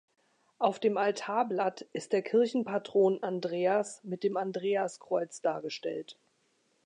Auf 0.57 0.79
dem 0.79 0.97
Altarblatt 0.97 1.81
ist 1.93 2.11
der 2.11 2.23
Kirchenpatron 2.23 3.21
Andreas 3.21 4.03
mit 4.03 4.23
dem 4.23 4.35
Andreaskreuz 4.35 5.41
dargestellt. 5.41 6.17